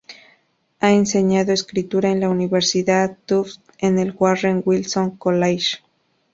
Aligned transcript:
Ha 0.79 0.91
enseñado 0.93 1.53
escritura 1.53 2.09
en 2.09 2.21
la 2.21 2.29
Universidad 2.29 3.19
Tufts 3.27 3.61
y 3.77 3.85
en 3.85 3.99
el 3.99 4.15
Warren 4.17 4.63
Wilson 4.65 5.11
College. 5.11 5.77